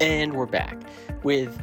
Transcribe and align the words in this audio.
And 0.00 0.32
we're 0.34 0.46
back 0.46 0.78
with 1.24 1.60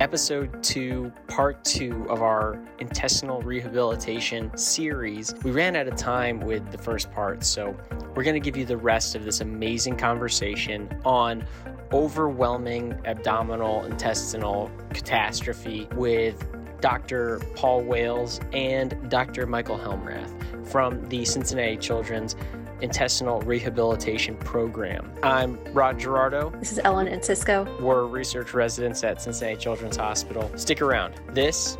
episode 0.00 0.62
two, 0.62 1.10
part 1.28 1.64
two 1.64 2.06
of 2.10 2.20
our 2.20 2.62
intestinal 2.78 3.40
rehabilitation 3.40 4.54
series. 4.54 5.32
We 5.44 5.50
ran 5.50 5.76
out 5.76 5.88
of 5.88 5.96
time 5.96 6.40
with 6.40 6.70
the 6.70 6.76
first 6.76 7.10
part, 7.10 7.42
so 7.42 7.74
we're 8.14 8.22
going 8.22 8.34
to 8.34 8.40
give 8.40 8.54
you 8.54 8.66
the 8.66 8.76
rest 8.76 9.14
of 9.14 9.24
this 9.24 9.40
amazing 9.40 9.96
conversation 9.96 10.90
on 11.06 11.42
overwhelming 11.90 13.00
abdominal 13.06 13.86
intestinal 13.86 14.70
catastrophe 14.92 15.88
with 15.94 16.46
Dr. 16.82 17.38
Paul 17.54 17.82
Wales 17.82 18.40
and 18.52 19.10
Dr. 19.10 19.46
Michael 19.46 19.78
Helmrath 19.78 20.66
from 20.66 21.06
the 21.08 21.24
Cincinnati 21.24 21.78
Children's 21.78 22.36
Intestinal 22.82 23.40
Rehabilitation 23.42 24.36
Program. 24.36 25.12
I'm 25.22 25.62
Rod 25.72 25.98
Gerardo. 25.98 26.50
This 26.58 26.72
is 26.72 26.80
Ellen 26.84 27.08
Encisco. 27.08 27.66
We're 27.80 28.04
research 28.04 28.54
residents 28.54 29.04
at 29.04 29.20
Cincinnati 29.20 29.58
Children's 29.58 29.96
Hospital. 29.96 30.50
Stick 30.56 30.80
around. 30.80 31.14
This 31.32 31.76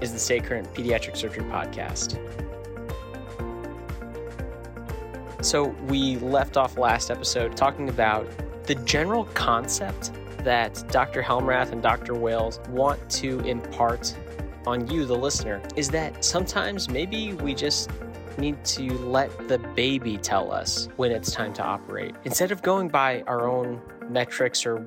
is 0.00 0.12
the 0.12 0.40
Current 0.40 0.72
Pediatric 0.74 1.16
Surgery 1.16 1.44
Podcast. 1.44 2.18
So, 5.40 5.68
we 5.86 6.16
left 6.16 6.56
off 6.56 6.76
last 6.76 7.10
episode 7.10 7.56
talking 7.56 7.88
about 7.88 8.28
the 8.64 8.74
general 8.74 9.24
concept 9.24 10.12
that 10.44 10.84
Dr. 10.88 11.22
Helmrath 11.22 11.72
and 11.72 11.82
Dr. 11.82 12.14
Wales 12.14 12.60
want 12.68 13.08
to 13.10 13.40
impart 13.40 14.14
on 14.66 14.86
you, 14.90 15.06
the 15.06 15.16
listener, 15.16 15.62
is 15.76 15.88
that 15.90 16.24
sometimes 16.24 16.90
maybe 16.90 17.32
we 17.34 17.54
just 17.54 17.90
need 18.38 18.64
to 18.64 18.92
let 18.98 19.48
the 19.48 19.58
baby 19.58 20.16
tell 20.16 20.52
us 20.52 20.88
when 20.96 21.10
it's 21.10 21.30
time 21.32 21.52
to 21.54 21.62
operate. 21.62 22.14
Instead 22.24 22.52
of 22.52 22.62
going 22.62 22.88
by 22.88 23.22
our 23.26 23.48
own 23.48 23.80
metrics 24.08 24.64
or 24.64 24.86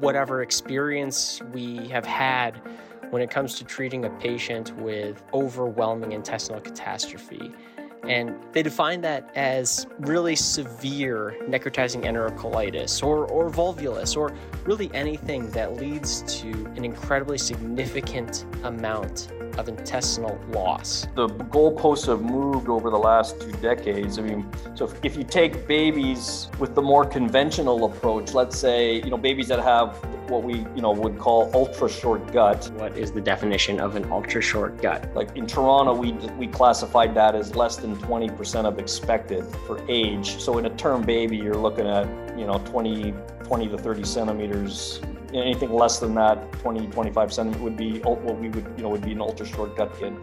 whatever 0.00 0.42
experience 0.42 1.40
we 1.52 1.88
have 1.88 2.06
had 2.06 2.60
when 3.10 3.20
it 3.20 3.30
comes 3.30 3.56
to 3.56 3.64
treating 3.64 4.04
a 4.04 4.10
patient 4.10 4.74
with 4.78 5.22
overwhelming 5.34 6.12
intestinal 6.12 6.60
catastrophe. 6.60 7.52
And 8.08 8.34
they 8.52 8.62
define 8.62 9.00
that 9.02 9.30
as 9.36 9.86
really 10.00 10.34
severe 10.34 11.36
necrotizing 11.42 12.04
enterocolitis 12.04 13.02
or, 13.02 13.26
or 13.26 13.48
volvulus 13.48 14.16
or 14.16 14.34
really 14.64 14.90
anything 14.92 15.50
that 15.50 15.76
leads 15.76 16.22
to 16.40 16.48
an 16.74 16.84
incredibly 16.84 17.38
significant 17.38 18.44
amount 18.64 19.28
of 19.58 19.68
intestinal 19.68 20.38
loss. 20.50 21.06
The 21.14 21.28
goalposts 21.28 22.06
have 22.06 22.22
moved 22.22 22.68
over 22.68 22.90
the 22.90 22.98
last 22.98 23.40
two 23.40 23.52
decades. 23.52 24.18
I 24.18 24.22
mean, 24.22 24.50
so 24.74 24.84
if, 24.86 25.04
if 25.04 25.16
you 25.16 25.24
take 25.24 25.66
babies 25.66 26.48
with 26.58 26.74
the 26.74 26.82
more 26.82 27.04
conventional 27.04 27.84
approach, 27.84 28.34
let's 28.34 28.58
say, 28.58 28.96
you 28.96 29.10
know, 29.10 29.16
babies 29.16 29.48
that 29.48 29.60
have 29.60 29.96
what 30.28 30.42
we, 30.42 30.66
you 30.74 30.82
know, 30.82 30.92
would 30.92 31.18
call 31.18 31.50
ultra 31.54 31.88
short 31.88 32.32
gut. 32.32 32.70
What 32.76 32.96
is 32.96 33.12
the 33.12 33.20
definition 33.20 33.80
of 33.80 33.96
an 33.96 34.10
ultra 34.10 34.40
short 34.40 34.80
gut? 34.80 35.14
Like 35.14 35.36
in 35.36 35.46
Toronto, 35.46 35.94
we 35.94 36.12
we 36.38 36.46
classified 36.46 37.14
that 37.14 37.34
as 37.34 37.54
less 37.54 37.76
than 37.76 37.96
20% 37.96 38.64
of 38.64 38.78
expected 38.78 39.44
for 39.66 39.84
age. 39.88 40.40
So 40.40 40.58
in 40.58 40.66
a 40.66 40.70
term 40.76 41.02
baby, 41.02 41.36
you're 41.36 41.54
looking 41.54 41.86
at, 41.86 42.06
you 42.38 42.46
know, 42.46 42.58
20 42.64 43.14
20 43.44 43.68
to 43.68 43.76
30 43.76 44.04
centimeters 44.04 45.00
anything 45.34 45.72
less 45.72 45.98
than 45.98 46.14
that 46.14 46.52
20 46.60 46.86
25 46.88 47.32
centimeters 47.32 47.62
would 47.62 47.76
be 47.76 47.98
what 48.00 48.38
we 48.38 48.48
would 48.48 48.66
you 48.76 48.82
know 48.82 48.88
would 48.88 49.02
be 49.02 49.12
an 49.12 49.20
ultra 49.20 49.46
short 49.46 49.76
gut 49.76 49.98
kid. 49.98 50.14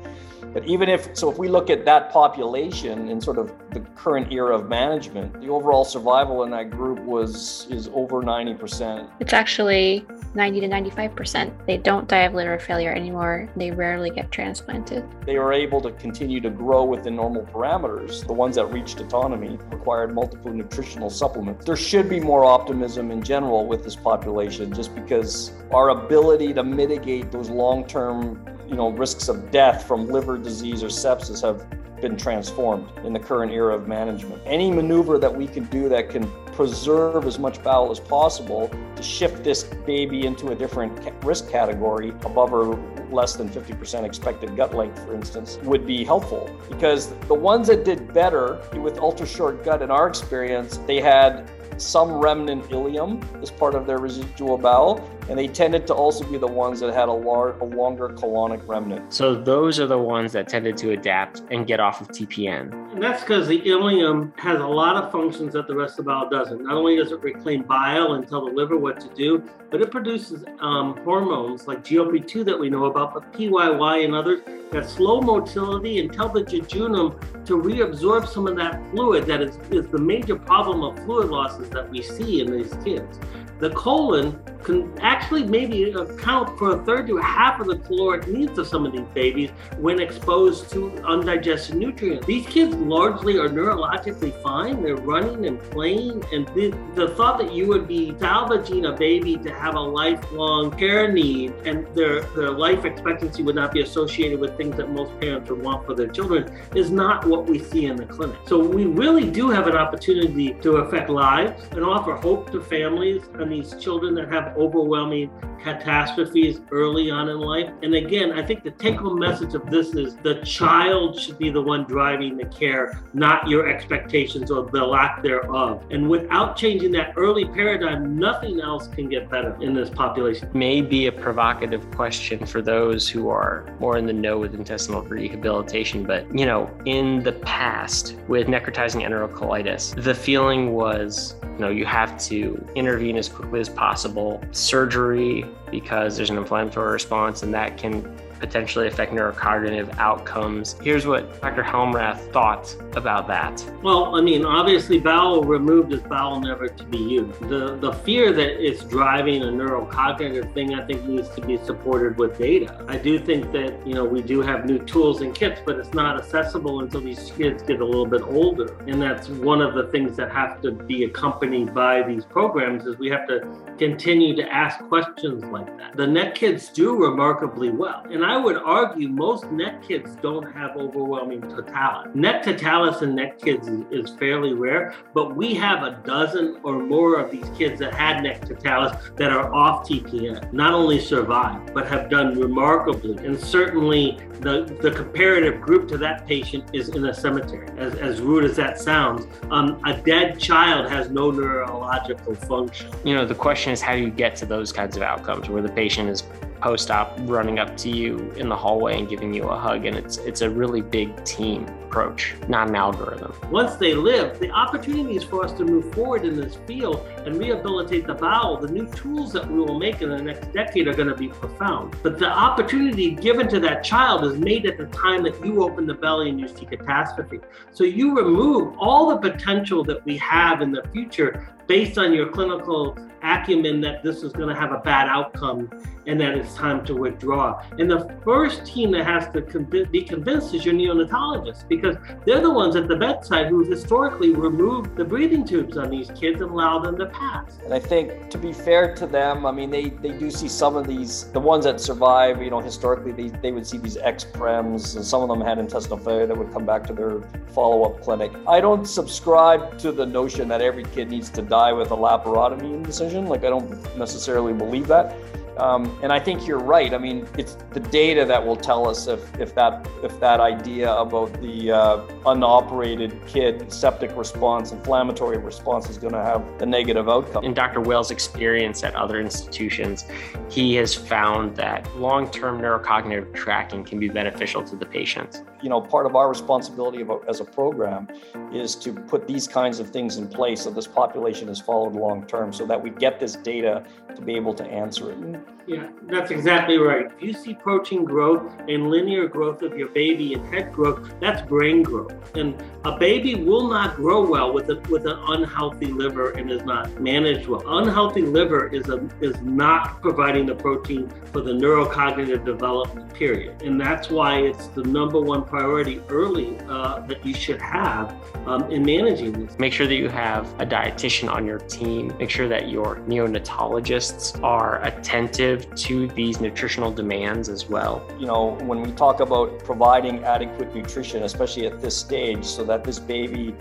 But 0.53 0.67
even 0.67 0.89
if 0.89 1.16
so 1.16 1.31
if 1.31 1.38
we 1.38 1.47
look 1.47 1.69
at 1.69 1.85
that 1.85 2.11
population 2.11 3.09
and 3.09 3.23
sort 3.23 3.38
of 3.38 3.51
the 3.72 3.81
current 3.95 4.31
era 4.31 4.56
of 4.58 4.67
management 4.67 5.39
the 5.42 5.50
overall 5.50 5.86
survival 5.86 6.44
in 6.44 6.50
that 6.50 6.70
group 6.70 7.00
was 7.00 7.67
is 7.70 7.89
over 7.94 8.22
90% 8.22 9.09
it's 9.20 9.34
actually 9.34 10.06
90 10.36 10.62
to 10.62 10.67
95%. 10.67 11.66
They 11.66 11.78
don't 11.78 12.08
die 12.08 12.23
of 12.23 12.34
liver 12.34 12.59
failure 12.59 12.92
anymore. 12.92 13.50
They 13.56 13.72
rarely 13.72 14.09
get 14.09 14.31
transplanted. 14.31 15.03
They 15.25 15.38
were 15.40 15.53
able 15.53 15.81
to 15.81 15.91
continue 15.91 16.40
to 16.41 16.50
grow 16.50 16.84
within 16.84 17.16
normal 17.16 17.44
parameters. 17.44 18.25
The 18.25 18.34
ones 18.34 18.56
that 18.56 18.68
reached 18.68 19.00
autonomy 19.00 19.58
required 19.72 20.13
multiple 20.13 20.52
nutritional 20.53 21.09
supplements. 21.09 21.66
There 21.66 21.75
should 21.75 22.09
be 22.09 22.19
more 22.19 22.46
optimism 22.46 23.12
in 23.12 23.24
general 23.24 23.66
with 23.66 23.84
this 23.84 23.96
population 23.96 24.74
just 24.74 24.94
because 24.94 25.52
our 25.72 25.90
ability 25.90 26.53
to 26.53 26.63
mitigate 26.63 27.31
those 27.31 27.50
long-term 27.50 28.46
you 28.68 28.75
know 28.75 28.90
risks 28.90 29.29
of 29.29 29.50
death 29.50 29.88
from 29.88 30.08
liver 30.08 30.38
disease 30.38 30.84
or 30.84 30.88
sepsis 30.88 31.41
have 31.41 31.66
been 32.01 32.17
transformed 32.17 32.89
in 33.03 33.13
the 33.13 33.19
current 33.19 33.51
era 33.51 33.75
of 33.75 33.87
management. 33.87 34.41
Any 34.45 34.71
maneuver 34.71 35.17
that 35.17 35.35
we 35.35 35.47
can 35.47 35.65
do 35.65 35.89
that 35.89 36.09
can 36.09 36.29
preserve 36.53 37.25
as 37.25 37.39
much 37.39 37.63
bowel 37.63 37.91
as 37.91 37.99
possible 37.99 38.69
to 38.95 39.03
shift 39.03 39.43
this 39.43 39.63
baby 39.63 40.25
into 40.25 40.49
a 40.49 40.55
different 40.55 40.91
risk 41.23 41.49
category 41.49 42.09
above 42.25 42.53
or 42.53 42.77
less 43.11 43.35
than 43.35 43.49
50% 43.49 44.03
expected 44.03 44.55
gut 44.55 44.73
length, 44.73 45.03
for 45.05 45.15
instance, 45.15 45.57
would 45.63 45.85
be 45.85 46.03
helpful. 46.03 46.49
Because 46.69 47.13
the 47.27 47.33
ones 47.33 47.67
that 47.67 47.83
did 47.85 48.13
better 48.13 48.61
with 48.75 48.99
ultra 48.99 49.25
short 49.25 49.63
gut, 49.63 49.81
in 49.81 49.89
our 49.89 50.07
experience, 50.07 50.77
they 50.85 50.99
had 50.99 51.49
some 51.81 52.12
remnant 52.13 52.63
ileum 52.69 53.23
as 53.41 53.51
part 53.51 53.75
of 53.75 53.88
their 53.88 53.97
residual 53.97 54.57
bowel, 54.57 55.00
and 55.29 55.38
they 55.38 55.47
tended 55.47 55.88
to 55.88 55.94
also 55.94 56.23
be 56.29 56.38
the 56.38 56.47
ones 56.47 56.79
that 56.79 56.94
had 56.94 57.07
a, 57.09 57.13
lar- 57.13 57.57
a 57.59 57.63
longer 57.66 58.09
colonic 58.09 58.67
remnant. 58.67 59.13
So 59.13 59.35
those 59.35 59.79
are 59.79 59.88
the 59.88 59.97
ones 59.97 60.31
that 60.34 60.47
tended 60.47 60.78
to 60.78 60.91
adapt 60.91 61.44
and 61.51 61.67
get 61.67 61.79
off 61.79 62.01
of 62.01 62.09
TPN. 62.09 62.73
And 62.94 63.03
that's 63.03 63.22
because 63.22 63.47
the 63.47 63.62
ileum 63.62 64.38
has 64.40 64.59
a 64.59 64.67
lot 64.67 65.01
of 65.01 65.12
functions 65.12 65.53
that 65.53 65.67
the 65.67 65.75
rest 65.75 66.00
of 66.00 66.06
the 66.06 66.12
bowel 66.12 66.29
doesn't. 66.29 66.63
Not 66.63 66.75
only 66.75 66.95
does 66.95 67.12
it 67.12 67.22
reclaim 67.22 67.63
bile 67.63 68.13
and 68.13 68.28
tell 68.28 68.46
the 68.46 68.51
liver 68.51 68.78
what 68.78 69.00
to 69.00 69.07
do, 69.13 69.44
but 69.69 69.81
it 69.81 69.91
produces 69.91 70.44
um, 70.59 70.97
hormones 71.03 71.68
like 71.68 71.84
GLP-2 71.84 72.46
that 72.46 72.59
we 72.59 72.69
know 72.69 72.85
about, 72.85 73.13
but 73.13 73.31
PYY 73.34 74.06
and 74.06 74.16
others 74.16 74.41
that 74.72 74.90
slow 74.90 75.22
motility 75.22 76.00
and 76.00 76.12
tell 76.13 76.30
the 76.30 76.41
jejunum 76.41 77.46
to 77.46 77.57
reabsorb 77.57 78.28
some 78.28 78.47
of 78.47 78.56
that 78.56 78.81
fluid 78.91 79.25
that 79.25 79.41
is, 79.41 79.58
is 79.72 79.88
the 79.88 79.97
major 79.97 80.35
problem 80.35 80.84
of 80.84 81.03
fluid 81.06 81.29
losses 81.29 81.69
that 81.69 81.90
we 81.90 82.02
see 82.02 82.41
in 82.41 82.52
these 82.52 82.74
kids. 82.84 83.19
The 83.59 83.72
colon 83.72 84.40
can 84.69 85.00
actually 85.00 85.44
maybe 85.44 85.91
account 85.91 86.57
for 86.59 86.75
a 86.75 86.85
third 86.85 87.07
to 87.07 87.18
half 87.18 87.59
of 87.59 87.68
the 87.68 87.78
caloric 87.78 88.28
needs 88.28 88.57
of 88.59 88.68
some 88.68 88.85
of 88.85 88.91
these 88.91 89.07
babies 89.16 89.50
when 89.78 90.00
exposed 90.00 90.69
to 90.69 90.91
undigested 91.03 91.75
nutrients. 91.75 92.25
These 92.28 92.46
kids 92.46 92.75
largely 92.75 93.40
are 93.40 93.50
neurologically 93.50 94.31
fine. 94.44 94.84
They're 94.84 94.96
running 94.96 95.47
and 95.47 95.59
playing. 95.72 96.24
And 96.31 96.47
the, 96.50 96.78
the 96.94 97.09
thought 97.16 97.40
that 97.40 97.52
you 97.52 97.68
would 97.68 97.88
be 97.88 98.16
salvaging 98.19 98.85
a 98.85 98.94
baby 98.94 99.38
to 99.38 99.52
have 99.52 99.74
a 99.74 99.79
lifelong 99.79 100.72
care 100.78 101.12
need 101.12 101.52
and 101.66 101.88
their, 101.96 102.22
their 102.22 102.52
life 102.52 102.85
expectancy 102.85 103.41
would 103.41 103.56
not 103.56 103.72
be 103.72 103.81
associated 103.81 104.40
with 104.40 104.56
things 104.56 104.78
that 104.78 104.91
most 104.91 105.19
parents 105.19 105.50
would 105.50 105.63
want 105.63 105.85
for 105.85 105.96
their 105.96 106.08
children 106.08 106.56
is 106.75 106.91
not 106.91 107.25
what 107.25 107.47
we 107.47 107.58
see 107.58 107.85
in 107.85 107.96
the 107.96 108.06
clinic. 108.06 108.38
So 108.46 108.59
we 108.59 108.85
really 108.85 109.29
do 109.29 109.50
have 109.50 109.66
an 109.66 109.75
opportunity 109.75 110.53
to 110.62 110.78
affect 110.78 111.09
lives 111.09 111.63
and 111.72 111.84
offer 111.84 112.13
hope 112.13 112.52
to 112.52 112.62
families 112.62 113.24
and 113.34 113.52
these 113.52 113.75
children 113.78 114.13
that 114.16 114.31
have 114.31 114.59
overwhelming 114.59 115.30
catastrophes 115.62 116.62
early 116.72 117.12
on 117.12 117.30
in 117.30 117.40
life. 117.40 117.70
And 117.84 117.96
again, 117.96 118.31
I 118.31 118.46
think 118.46 118.64
the 118.64 118.72
take 118.72 118.96
home 118.96 119.20
message 119.20 119.53
of 119.53 119.70
this 119.70 119.94
is 119.94 120.16
the 120.18 120.36
child 120.44 121.20
should 121.20 121.38
be 121.38 121.50
the 121.50 121.62
one 121.62 121.86
driving 121.86 122.38
the 122.38 122.46
care, 122.46 123.03
not 123.14 123.47
your 123.47 123.68
expectations 123.68 124.52
or 124.52 124.70
the 124.70 124.86
lack 124.86 125.22
thereof. 125.22 125.84
And 125.92 126.09
without 126.09 126.56
changing 126.56 126.92
that 126.94 127.14
early 127.18 127.46
paradigm, 127.46 128.18
nothing 128.18 128.62
else 128.62 128.88
can 128.88 129.09
get 129.09 129.30
better 129.30 129.58
in 129.62 129.74
this 129.74 129.90
population. 129.90 130.50
May 130.53 130.81
be 130.81 131.08
a 131.08 131.12
provocative 131.12 131.90
question 131.91 132.46
for 132.46 132.62
those 132.62 133.08
who 133.08 133.30
are 133.30 133.66
more 133.80 133.97
in 133.97 134.06
the 134.06 134.14
know 134.14 134.38
with 134.38 134.53
intestinal 134.53 135.02
rehabilitation, 135.03 136.03
but 136.03 136.26
you 136.38 136.46
know, 136.46 136.70
in 136.86 137.24
the 137.24 137.34
past 137.34 138.16
with 138.28 138.47
necrotizing 138.47 139.06
enterocolitis, 139.06 140.02
the 140.02 140.14
feeling 140.14 140.74
was 140.74 141.36
you 141.59 141.66
know, 141.66 141.72
you 141.72 141.86
have 141.86 142.18
to 142.18 142.66
intervene 142.76 143.18
as 143.18 143.28
quickly 143.28 143.59
as 143.59 143.68
possible. 143.68 144.41
Surgery, 144.51 145.46
because 145.72 146.17
there's 146.17 146.29
an 146.29 146.37
inflammatory 146.37 146.91
response, 146.91 147.43
and 147.43 147.53
that 147.53 147.78
can 147.78 148.03
potentially 148.40 148.88
affect 148.88 149.12
neurocognitive 149.12 149.97
outcomes. 149.97 150.76
Here's 150.82 151.06
what 151.06 151.41
Dr. 151.41 151.64
Helmrath 151.64 152.32
thought 152.32 152.76
about 152.96 153.28
that. 153.28 153.64
Well, 153.84 154.16
I 154.16 154.22
mean, 154.22 154.46
obviously, 154.46 155.00
bowel 155.00 155.44
removed 155.44 155.94
is 155.94 156.02
bowel 156.02 156.40
never 156.40 156.68
to 156.68 156.84
be 156.86 156.97
used. 156.97 157.40
The, 157.41 157.78
the 157.78 157.94
fear 157.94 158.32
that 158.34 158.64
it's 158.64 158.84
driving 158.84 159.44
a 159.44 159.47
neurocognitive 159.47 160.53
thing, 160.53 160.74
I 160.74 160.86
think, 160.86 161.06
needs 161.06 161.30
to 161.30 161.41
be 161.41 161.58
supported 161.58 162.18
with 162.18 162.38
data. 162.38 162.86
I 162.88 162.97
do 162.97 163.20
think 163.20 163.52
that, 163.52 163.86
you 163.86 163.94
know, 163.94 164.06
we 164.06 164.22
do 164.22 164.41
have 164.41 164.66
new 164.66 164.80
tools 164.80 165.22
and 165.22 165.34
kits, 165.34 165.62
but 165.66 165.78
it's 165.78 165.94
not 165.94 166.18
accessible 166.18 166.82
until 166.82 167.02
these 167.02 167.32
kids 167.32 167.64
get 167.64 167.82
a 167.82 167.86
little 167.86 168.06
bit 168.06 168.22
older. 168.22 168.76
And 168.88 169.02
that's 169.02 169.30
one 169.30 169.62
of 169.62 169.74
the 169.76 169.88
things 169.91 170.16
that 170.18 170.32
have 170.32 170.62
to 170.62 170.72
be 170.72 171.03
accompanied 171.03 171.74
by 171.74 172.03
these 172.03 172.26
programs 172.26 172.86
is 172.86 172.97
we 172.97 173.09
have 173.09 173.28
to 173.28 173.47
continue 173.78 174.36
to 174.36 174.53
ask 174.53 174.80
questions 174.88 175.44
like 175.46 175.78
that. 175.78 175.96
The 175.96 176.08
NEC 176.08 176.36
kids 176.36 176.70
do 176.70 176.96
remarkably 176.96 177.70
well. 177.70 178.03
And 178.09 178.24
would 178.37 178.58
argue 178.58 179.08
most 179.08 179.52
NEC 179.52 179.81
kids 179.87 180.16
don't 180.22 180.52
have 180.52 180.76
overwhelming 180.76 181.41
totalis. 181.41 182.14
NEC 182.14 182.43
totalis 182.43 183.02
in 183.02 183.16
NEC 183.16 183.40
kids 183.41 183.67
is, 183.67 183.85
is 183.91 184.09
fairly 184.17 184.53
rare, 184.53 184.93
but 185.14 185.35
we 185.35 185.53
have 185.55 185.84
a 185.84 186.02
dozen 186.05 186.59
or 186.64 186.79
more 186.79 187.20
of 187.20 187.31
these 187.31 187.49
kids 187.58 187.79
that 187.79 187.93
had 187.93 188.22
NEC 188.23 188.41
totalis 188.47 189.11
that 189.16 189.31
are 189.31 189.53
off 189.53 189.87
TPN, 189.87 190.52
not 190.52 190.73
only 190.73 190.99
survived, 190.99 191.73
but 191.73 191.87
have 191.87 192.09
done 192.09 192.40
remarkably. 192.40 193.17
And 193.26 193.40
certainly 193.40 194.20
the, 194.41 194.78
the 194.81 194.91
comparative 194.91 195.61
group 195.61 195.87
to 195.90 195.97
that 195.97 196.26
patient 196.26 196.70
is 196.73 196.90
in 196.90 197.05
a 197.05 197.14
cemetery, 197.14 197.67
as, 197.78 197.96
as 197.96 198.22
rude 198.22 198.46
as 198.46 198.55
that 198.55 198.79
sounds. 198.79 199.28
Um, 199.52 199.81
a 199.85 199.93
dead 199.93 200.40
child 200.40 200.90
has 200.90 201.09
no 201.09 201.31
neurological 201.31 202.35
function. 202.35 202.90
You 203.03 203.16
know, 203.16 203.26
the 203.26 203.35
question 203.35 203.73
is 203.73 203.81
how 203.81 203.93
do 203.93 203.99
you 203.99 204.09
get 204.09 204.35
to 204.37 204.46
those 204.46 204.72
kinds 204.72 204.96
of 204.96 205.03
outcomes 205.03 205.49
where 205.49 205.61
the 205.61 205.70
patient 205.70 206.09
is 206.09 206.23
post-op 206.61 207.17
running 207.22 207.59
up 207.59 207.76
to 207.78 207.90
you 207.90 208.32
in 208.38 208.50
the 208.50 208.56
hallway 208.56 209.00
and 209.00 209.09
giving 209.09 209.34
you 209.34 209.44
a 209.44 209.58
hug 209.58 209.85
and 209.85 209.96
it's 209.96 210.17
it's 210.17 210.41
a 210.41 210.50
really 210.50 210.82
big 210.82 211.23
team 211.23 211.66
approach 211.90 212.35
not 212.47 212.70
an 212.70 212.76
algorithm. 212.76 213.34
Once 213.50 213.76
they 213.76 213.94
live 213.94 214.40
the 214.40 214.52
opportunities 214.52 215.23
for 215.23 215.44
us 215.44 215.52
to 215.53 215.64
move 215.66 215.94
forward 215.94 216.23
in 216.23 216.35
this 216.35 216.56
field 216.67 217.06
and 217.26 217.38
rehabilitate 217.38 218.06
the 218.06 218.14
bowel. 218.14 218.58
The 218.58 218.67
new 218.67 218.85
tools 218.88 219.34
that 219.34 219.50
we 219.50 219.59
will 219.59 219.78
make 219.79 220.02
in 220.02 220.09
the 220.09 220.22
next 220.22 220.52
decade 220.53 220.88
are 220.88 220.94
going 220.94 221.08
to 221.08 221.16
be 221.16 221.29
profound. 221.29 221.96
But 222.03 222.20
the 222.20 222.29
opportunity 222.29 223.12
given 223.12 223.47
to 223.50 223.59
that 223.62 223.84
child 223.84 224.23
is 224.26 224.38
made 224.38 224.66
at 224.66 224.78
the 224.78 224.85
time 224.88 225.23
that 225.23 225.44
you 225.44 225.64
open 225.64 225.88
the 225.88 225.94
belly 225.94 226.29
and 226.29 226.40
you 226.40 226.47
see 226.47 226.66
catastrophe. 226.66 227.40
So 227.72 227.84
you 227.84 228.16
remove 228.16 228.76
all 228.78 229.09
the 229.09 229.17
potential 229.17 229.84
that 229.85 230.05
we 230.05 230.17
have 230.17 230.62
in 230.62 230.72
the 230.72 230.84
future 230.91 231.50
based 231.67 231.97
on 231.97 232.14
your 232.14 232.29
clinical 232.29 232.97
acumen 233.22 233.82
that 233.82 234.03
this 234.03 234.23
is 234.23 234.34
going 234.34 234.50
to 234.50 234.59
have 234.59 234.72
a 234.72 234.79
bad 234.79 235.08
outcome 235.08 235.70
and 236.09 236.20
that 236.20 236.35
it's 236.35 236.56
time 236.56 236.84
to 236.84 236.96
withdraw. 236.96 237.64
And 237.78 237.90
the 237.90 238.11
first 238.23 238.66
team 238.66 238.90
that 238.91 239.06
has 239.06 239.32
to 239.34 239.41
be 239.85 240.03
convinced 240.03 240.56
is 240.56 240.66
your 240.66 240.73
neonatologist 240.73 241.67
because 241.67 241.97
they're 242.26 242.41
the 242.41 242.50
ones 242.50 242.76
at 242.76 242.88
the 242.88 242.96
bedside 242.96 243.47
who 243.47 243.64
historically 243.64 244.34
removed 244.34 244.96
the 244.96 245.06
breathing 245.06 245.46
tubes 245.46 245.78
on 245.78 245.91
these 245.91 246.09
kids 246.20 246.41
and 246.41 246.50
allowed 246.50 246.84
them 246.84 246.97
to 246.97 247.06
pass. 247.06 247.59
And 247.64 247.76
I 247.76 247.79
think 247.79 248.32
to 248.32 248.40
be 248.40 248.52
fair 248.52 248.96
to 248.96 249.06
them, 249.06 249.46
I 249.46 249.52
mean, 249.52 249.70
they, 249.70 249.90
they 249.90 250.11
do 250.17 250.32
see 250.32 250.47
some 250.47 250.76
of 250.76 250.88
these, 250.88 251.26
the 251.26 251.40
ones 251.40 251.66
that 251.66 251.79
survive, 251.79 252.41
you 252.41 252.50
know, 252.50 252.59
historically 252.59 253.12
they, 253.12 253.28
they 253.28 253.52
would 253.52 253.67
see 253.67 253.78
these 253.78 253.97
ex-prems 253.97 254.96
and 254.96 255.05
some 255.05 255.22
of 255.22 255.29
them 255.29 255.41
had 255.41 255.59
intestinal 255.59 256.00
failure 256.00 256.25
that 256.25 256.36
would 256.36 256.51
come 256.51 256.65
back 256.65 256.88
to 256.88 256.94
their 256.94 257.22
follow-up 257.53 258.01
clinic. 258.01 258.32
I 258.48 258.60
don't 258.62 258.86
subscribe 258.86 259.77
to 259.77 259.91
the 259.91 260.08
notion 260.08 260.48
that 260.48 260.62
every 260.62 260.86
kid 260.86 261.12
needs 261.12 261.29
to 261.32 261.44
die 261.44 261.72
with 261.72 261.91
a 261.91 261.96
laparotomy 261.96 262.74
incision. 262.74 263.27
Like 263.27 263.44
I 263.44 263.51
don't 263.51 263.96
necessarily 263.96 264.53
believe 264.53 264.88
that. 264.88 265.15
Um, 265.60 265.98
and 266.01 266.13
I 266.13 266.20
think 266.20 266.48
you're 266.48 266.60
right. 266.60 266.94
I 266.94 266.98
mean, 266.98 267.27
it's 267.38 267.58
the 267.74 267.82
data 267.82 268.24
that 268.25 268.46
will 268.46 268.56
tell 268.56 268.88
us 268.88 269.08
if, 269.08 269.38
if 269.39 269.53
that 269.56 269.88
if 270.03 270.17
that 270.22 270.39
idea 270.39 270.94
about 270.94 271.34
the 271.41 271.72
uh, 271.72 272.01
unoperated 272.25 273.20
kid 273.27 273.72
septic 273.72 274.15
response, 274.15 274.72
inflammatory 274.72 275.38
response 275.38 275.89
is 275.89 275.98
going 275.98 276.13
to 276.13 276.24
have 276.24 276.41
a 276.62 276.65
negative 276.65 277.10
outcome. 277.10 277.44
In 277.44 277.53
Dr. 277.53 277.82
Wales' 277.82 278.10
experience 278.10 278.84
at 278.84 278.96
other 278.96 279.20
institutions, 279.20 280.06
he 280.50 280.75
has 280.75 280.96
found 280.96 281.56
that 281.58 281.94
long-term 281.98 282.62
neurocognitive 282.62 283.34
tracking 283.34 283.84
can 283.84 284.00
be 284.00 284.08
beneficial 284.08 284.63
to 284.63 284.75
the 284.77 284.86
patient. 284.86 285.44
You 285.62 285.70
know, 285.70 285.82
part 285.82 286.05
of 286.05 286.15
our 286.15 286.29
responsibility 286.29 287.01
about, 287.01 287.27
as 287.27 287.41
a 287.41 287.46
program 287.46 288.08
is 288.53 288.75
to 288.75 288.94
put 288.94 289.27
these 289.27 289.46
kinds 289.46 289.79
of 289.79 289.89
things 289.89 290.15
in 290.17 290.29
place 290.29 290.62
so 290.62 290.72
this 290.72 290.88
population 290.88 291.50
is 291.50 291.60
followed 291.60 291.94
long 291.94 292.25
term, 292.25 292.53
so 292.53 292.65
that 292.65 292.82
we 292.82 292.91
get 292.91 293.20
this 293.20 293.36
data 293.36 293.84
to 294.15 294.22
be 294.22 294.36
able 294.36 294.53
to 294.56 294.65
answer 294.65 295.12
it. 295.12 295.39
Yeah, 295.69 295.88
that's 296.07 296.31
exactly 296.31 296.79
right. 296.79 297.05
If 297.05 297.21
you 297.21 297.31
see 297.31 297.53
protein 297.53 298.03
growth 298.03 298.51
and 298.67 298.89
linear 298.89 299.27
growth 299.27 299.62
of 299.62 299.77
your 299.77 299.89
baby 299.89 300.33
and 300.33 300.43
head 300.51 300.74
growth, 300.74 301.13
that's 301.21 301.43
brain 301.43 301.83
growth. 301.83 302.36
And 302.36 302.60
a 302.86 302.98
baby 302.98 303.36
will 303.36 303.67
not 303.69 303.95
grow 303.95 304.27
well 304.27 304.51
with 304.51 304.71
a, 304.71 304.79
with 304.89 305.05
an 305.05 305.19
unhealthy 305.27 305.86
liver 305.86 306.31
and 306.31 306.50
is 306.50 306.63
not 306.63 307.00
managed 307.00 307.48
well. 307.48 307.62
Unhealthy 307.67 308.24
liver 308.24 308.74
is 308.74 308.89
a 308.89 309.07
is 309.21 309.39
not 309.41 310.01
providing 310.01 310.48
the 310.48 310.55
protein 310.55 311.07
for 311.31 311.41
the 311.41 311.51
neurocognitive 311.51 312.43
development 312.43 313.13
period, 313.13 313.62
and 313.62 313.79
that's 313.79 314.10
why 314.10 314.39
it's 314.39 314.67
the 314.69 314.81
number 314.83 315.21
one 315.21 315.43
priority 315.43 316.01
early 316.10 316.57
uh, 316.67 317.01
that 317.01 317.24
you 317.24 317.36
should 317.36 317.62
have 317.62 318.15
um, 318.48 318.63
in 318.71 318.81
managing 318.81 319.33
this. 319.33 319.60
Make 319.60 319.74
sure 319.74 319.86
that 319.86 319.95
you 319.95 320.10
have 320.10 320.51
a 320.60 320.65
dietitian 320.65 321.31
on 321.31 321.45
your 321.45 321.60
team. 321.60 322.12
Make 322.17 322.31
sure 322.31 322.48
that 322.48 322.69
your 322.69 323.01
neonatologists 323.01 324.41
are 324.41 324.83
attentive 324.83 325.59
to 325.75 326.08
these 326.08 326.39
nutritional 326.39 326.91
demands 326.91 327.50
as 327.50 327.70
well. 327.70 328.06
You 328.20 328.27
know, 328.27 328.58
when 328.62 328.82
we 328.82 328.91
talk 328.91 329.20
about 329.20 329.60
providing 329.63 330.24
adequate 330.24 330.74
nutrition, 330.75 331.24
especially 331.24 331.65
at 331.65 331.82
this 331.82 331.96
stage, 331.96 332.46
so 332.46 332.63
that 332.65 332.84
this 332.84 333.00
baby 333.00 333.56